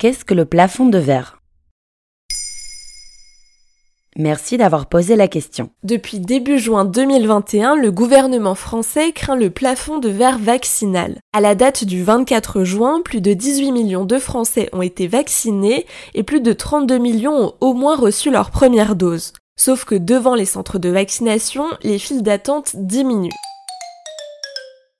Qu'est-ce 0.00 0.24
que 0.24 0.32
le 0.32 0.46
plafond 0.46 0.86
de 0.86 0.96
verre? 0.96 1.42
Merci 4.16 4.56
d'avoir 4.56 4.86
posé 4.86 5.14
la 5.14 5.28
question. 5.28 5.68
Depuis 5.82 6.20
début 6.20 6.58
juin 6.58 6.86
2021, 6.86 7.76
le 7.76 7.92
gouvernement 7.92 8.54
français 8.54 9.12
craint 9.12 9.36
le 9.36 9.50
plafond 9.50 9.98
de 9.98 10.08
verre 10.08 10.38
vaccinal. 10.38 11.18
À 11.34 11.42
la 11.42 11.54
date 11.54 11.84
du 11.84 12.02
24 12.02 12.64
juin, 12.64 13.02
plus 13.02 13.20
de 13.20 13.34
18 13.34 13.72
millions 13.72 14.06
de 14.06 14.18
Français 14.18 14.70
ont 14.72 14.80
été 14.80 15.06
vaccinés 15.06 15.84
et 16.14 16.22
plus 16.22 16.40
de 16.40 16.54
32 16.54 16.96
millions 16.96 17.36
ont 17.36 17.54
au 17.60 17.74
moins 17.74 17.96
reçu 17.96 18.30
leur 18.30 18.50
première 18.50 18.96
dose. 18.96 19.34
Sauf 19.58 19.84
que 19.84 19.96
devant 19.96 20.34
les 20.34 20.46
centres 20.46 20.78
de 20.78 20.88
vaccination, 20.88 21.66
les 21.82 21.98
files 21.98 22.22
d'attente 22.22 22.74
diminuent. 22.74 23.28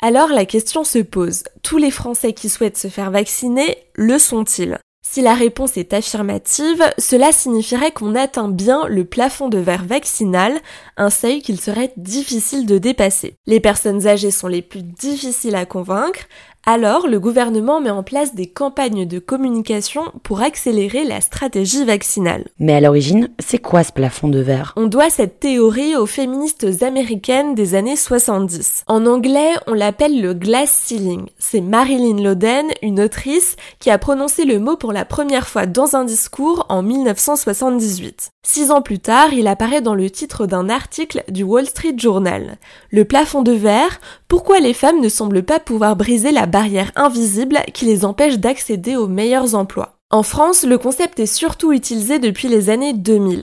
Alors 0.02 0.28
la 0.28 0.44
question 0.44 0.84
se 0.84 0.98
pose, 0.98 1.44
tous 1.62 1.78
les 1.78 1.90
Français 1.90 2.34
qui 2.34 2.50
souhaitent 2.50 2.76
se 2.76 2.88
faire 2.88 3.10
vacciner 3.10 3.78
le 3.94 4.18
sont-ils? 4.18 4.78
Si 5.02 5.22
la 5.22 5.34
réponse 5.34 5.76
est 5.76 5.94
affirmative, 5.94 6.84
cela 6.98 7.32
signifierait 7.32 7.90
qu'on 7.90 8.14
atteint 8.14 8.48
bien 8.48 8.86
le 8.86 9.04
plafond 9.04 9.48
de 9.48 9.58
verre 9.58 9.84
vaccinal, 9.84 10.60
un 10.96 11.08
seuil 11.08 11.40
qu'il 11.40 11.58
serait 11.58 11.92
difficile 11.96 12.66
de 12.66 12.78
dépasser. 12.78 13.34
Les 13.46 13.60
personnes 13.60 14.06
âgées 14.06 14.30
sont 14.30 14.46
les 14.46 14.62
plus 14.62 14.82
difficiles 14.82 15.56
à 15.56 15.64
convaincre, 15.64 16.20
alors, 16.66 17.08
le 17.08 17.18
gouvernement 17.18 17.80
met 17.80 17.90
en 17.90 18.02
place 18.02 18.34
des 18.34 18.46
campagnes 18.46 19.06
de 19.06 19.18
communication 19.18 20.02
pour 20.22 20.42
accélérer 20.42 21.04
la 21.04 21.22
stratégie 21.22 21.86
vaccinale. 21.86 22.44
Mais 22.58 22.74
à 22.74 22.80
l'origine, 22.80 23.30
c'est 23.38 23.58
quoi 23.58 23.82
ce 23.82 23.92
plafond 23.92 24.28
de 24.28 24.40
verre? 24.40 24.74
On 24.76 24.86
doit 24.86 25.08
cette 25.08 25.40
théorie 25.40 25.96
aux 25.96 26.06
féministes 26.06 26.82
américaines 26.82 27.54
des 27.54 27.74
années 27.74 27.96
70. 27.96 28.84
En 28.88 29.06
anglais, 29.06 29.52
on 29.68 29.72
l'appelle 29.72 30.20
le 30.20 30.34
glass 30.34 30.70
ceiling. 30.70 31.26
C'est 31.38 31.62
Marilyn 31.62 32.22
Loden, 32.22 32.66
une 32.82 33.00
autrice, 33.00 33.56
qui 33.78 33.90
a 33.90 33.96
prononcé 33.96 34.44
le 34.44 34.58
mot 34.58 34.76
pour 34.76 34.92
la 34.92 35.06
première 35.06 35.48
fois 35.48 35.64
dans 35.64 35.96
un 35.96 36.04
discours 36.04 36.66
en 36.68 36.82
1978. 36.82 38.32
Six 38.42 38.70
ans 38.70 38.82
plus 38.82 38.98
tard, 38.98 39.32
il 39.32 39.46
apparaît 39.46 39.80
dans 39.80 39.94
le 39.94 40.10
titre 40.10 40.46
d'un 40.46 40.68
article 40.68 41.24
du 41.28 41.42
Wall 41.42 41.66
Street 41.66 41.94
Journal. 41.96 42.58
Le 42.90 43.04
plafond 43.04 43.42
de 43.42 43.52
verre, 43.52 44.00
pourquoi 44.30 44.60
les 44.60 44.74
femmes 44.74 45.00
ne 45.00 45.08
semblent 45.08 45.42
pas 45.42 45.58
pouvoir 45.58 45.96
briser 45.96 46.30
la 46.30 46.46
barrière 46.46 46.92
invisible 46.94 47.58
qui 47.74 47.84
les 47.84 48.04
empêche 48.04 48.38
d'accéder 48.38 48.94
aux 48.94 49.08
meilleurs 49.08 49.56
emplois? 49.56 49.96
En 50.08 50.22
France, 50.22 50.62
le 50.62 50.78
concept 50.78 51.18
est 51.18 51.26
surtout 51.26 51.72
utilisé 51.72 52.20
depuis 52.20 52.46
les 52.46 52.70
années 52.70 52.92
2000. 52.92 53.42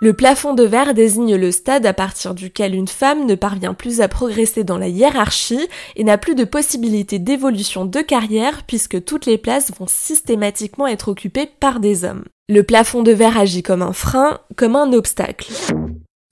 Le 0.00 0.12
plafond 0.14 0.54
de 0.54 0.62
verre 0.62 0.94
désigne 0.94 1.36
le 1.36 1.52
stade 1.52 1.84
à 1.84 1.92
partir 1.92 2.34
duquel 2.34 2.74
une 2.74 2.88
femme 2.88 3.26
ne 3.26 3.34
parvient 3.34 3.74
plus 3.74 4.00
à 4.00 4.08
progresser 4.08 4.64
dans 4.64 4.78
la 4.78 4.88
hiérarchie 4.88 5.68
et 5.96 6.04
n'a 6.04 6.16
plus 6.16 6.34
de 6.34 6.44
possibilité 6.44 7.18
d'évolution 7.18 7.84
de 7.84 8.00
carrière 8.00 8.62
puisque 8.66 9.04
toutes 9.04 9.26
les 9.26 9.36
places 9.36 9.70
vont 9.78 9.86
systématiquement 9.86 10.86
être 10.86 11.08
occupées 11.08 11.50
par 11.60 11.78
des 11.78 12.06
hommes. 12.06 12.24
Le 12.48 12.62
plafond 12.62 13.02
de 13.02 13.12
verre 13.12 13.36
agit 13.36 13.62
comme 13.62 13.82
un 13.82 13.92
frein, 13.92 14.38
comme 14.56 14.76
un 14.76 14.94
obstacle. 14.94 15.52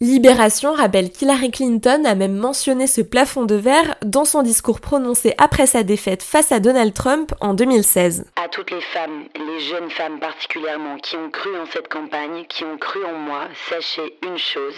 Libération 0.02 0.72
rappelle 0.72 1.12
qu'Hillary 1.12 1.52
Clinton 1.52 2.02
a 2.04 2.16
même 2.16 2.34
mentionné 2.34 2.88
ce 2.88 3.02
plafond 3.02 3.44
de 3.44 3.54
verre 3.54 3.94
dans 4.04 4.24
son 4.24 4.42
discours 4.42 4.80
prononcé 4.80 5.32
après 5.38 5.66
sa 5.66 5.84
défaite 5.84 6.24
face 6.24 6.50
à 6.50 6.58
Donald 6.58 6.92
Trump 6.92 7.32
en 7.40 7.54
2016. 7.54 8.26
À 8.34 8.48
toutes 8.48 8.72
les 8.72 8.80
femmes, 8.80 9.26
les 9.36 9.60
jeunes 9.60 9.90
femmes 9.90 10.18
particulièrement, 10.18 10.96
qui 10.96 11.14
ont 11.14 11.30
cru 11.30 11.56
en 11.56 11.66
cette 11.66 11.86
campagne, 11.86 12.46
qui 12.48 12.64
ont 12.64 12.78
cru 12.78 13.04
en 13.04 13.12
moi, 13.12 13.46
sachez 13.70 14.18
une 14.24 14.38
chose, 14.38 14.74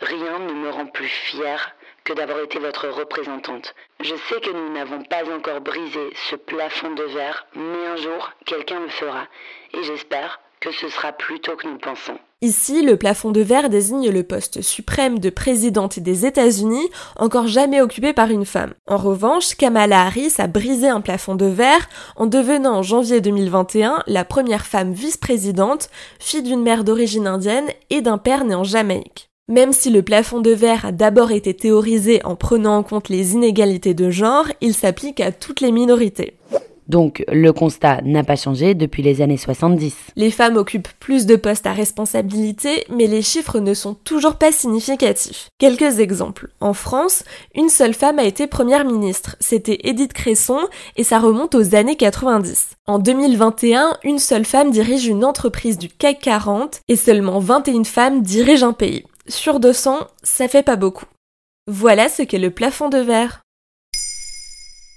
rien 0.00 0.40
ne 0.40 0.54
me 0.54 0.70
rend 0.70 0.86
plus 0.86 1.06
fière 1.06 1.76
que 2.02 2.12
d'avoir 2.12 2.40
été 2.40 2.58
votre 2.58 2.88
représentante. 2.88 3.76
Je 4.00 4.16
sais 4.28 4.40
que 4.40 4.50
nous 4.50 4.74
n'avons 4.74 5.04
pas 5.04 5.22
encore 5.32 5.60
brisé 5.60 6.10
ce 6.28 6.34
plafond 6.34 6.90
de 6.94 7.04
verre, 7.04 7.46
mais 7.54 7.86
un 7.92 7.96
jour, 7.96 8.32
quelqu'un 8.44 8.80
le 8.80 8.88
fera. 8.88 9.28
Et 9.72 9.84
j'espère 9.84 10.40
que 10.64 10.72
ce 10.72 10.88
sera 10.88 11.12
plus 11.12 11.40
tôt 11.40 11.56
que 11.56 11.68
nous 11.68 11.76
pensons. 11.76 12.18
Ici, 12.40 12.82
le 12.82 12.96
plafond 12.96 13.30
de 13.30 13.42
verre 13.42 13.68
désigne 13.68 14.10
le 14.10 14.22
poste 14.22 14.62
suprême 14.62 15.18
de 15.18 15.28
présidente 15.28 15.98
des 15.98 16.24
États-Unis, 16.24 16.88
encore 17.16 17.46
jamais 17.46 17.82
occupé 17.82 18.12
par 18.12 18.30
une 18.30 18.46
femme. 18.46 18.72
En 18.86 18.96
revanche, 18.96 19.54
Kamala 19.56 20.02
Harris 20.02 20.34
a 20.38 20.46
brisé 20.46 20.88
un 20.88 21.00
plafond 21.02 21.34
de 21.34 21.46
verre 21.46 21.88
en 22.16 22.26
devenant 22.26 22.76
en 22.76 22.82
janvier 22.82 23.20
2021 23.20 24.02
la 24.06 24.24
première 24.24 24.66
femme 24.66 24.92
vice-présidente, 24.92 25.90
fille 26.18 26.42
d'une 26.42 26.62
mère 26.62 26.84
d'origine 26.84 27.26
indienne 27.26 27.68
et 27.90 28.00
d'un 28.00 28.18
père 28.18 28.44
né 28.44 28.54
en 28.54 28.64
Jamaïque. 28.64 29.28
Même 29.48 29.74
si 29.74 29.90
le 29.90 30.02
plafond 30.02 30.40
de 30.40 30.52
verre 30.52 30.86
a 30.86 30.92
d'abord 30.92 31.30
été 31.30 31.52
théorisé 31.52 32.24
en 32.24 32.36
prenant 32.36 32.78
en 32.78 32.82
compte 32.82 33.10
les 33.10 33.34
inégalités 33.34 33.92
de 33.92 34.08
genre, 34.08 34.46
il 34.62 34.72
s'applique 34.72 35.20
à 35.20 35.32
toutes 35.32 35.60
les 35.60 35.72
minorités. 35.72 36.38
Donc 36.88 37.24
le 37.28 37.52
constat 37.52 38.00
n'a 38.02 38.24
pas 38.24 38.36
changé 38.36 38.74
depuis 38.74 39.02
les 39.02 39.22
années 39.22 39.36
70. 39.36 39.94
Les 40.16 40.30
femmes 40.30 40.56
occupent 40.56 40.88
plus 41.00 41.26
de 41.26 41.36
postes 41.36 41.66
à 41.66 41.72
responsabilité, 41.72 42.84
mais 42.90 43.06
les 43.06 43.22
chiffres 43.22 43.60
ne 43.60 43.74
sont 43.74 43.94
toujours 43.94 44.36
pas 44.36 44.52
significatifs. 44.52 45.48
Quelques 45.58 46.00
exemples. 46.00 46.48
En 46.60 46.74
France, 46.74 47.24
une 47.54 47.68
seule 47.68 47.94
femme 47.94 48.18
a 48.18 48.24
été 48.24 48.46
première 48.46 48.84
ministre. 48.84 49.36
C'était 49.40 49.78
Edith 49.84 50.12
Cresson 50.12 50.60
et 50.96 51.04
ça 51.04 51.18
remonte 51.18 51.54
aux 51.54 51.74
années 51.74 51.96
90. 51.96 52.76
En 52.86 52.98
2021, 52.98 53.98
une 54.04 54.18
seule 54.18 54.44
femme 54.44 54.70
dirige 54.70 55.06
une 55.06 55.24
entreprise 55.24 55.78
du 55.78 55.88
CAC 55.88 56.20
40 56.20 56.80
et 56.88 56.96
seulement 56.96 57.38
21 57.38 57.84
femmes 57.84 58.22
dirigent 58.22 58.68
un 58.68 58.72
pays. 58.72 59.04
Sur 59.26 59.58
200, 59.58 60.00
ça 60.22 60.48
fait 60.48 60.62
pas 60.62 60.76
beaucoup. 60.76 61.06
Voilà 61.66 62.10
ce 62.10 62.22
qu'est 62.22 62.38
le 62.38 62.50
plafond 62.50 62.90
de 62.90 62.98
verre. 62.98 63.43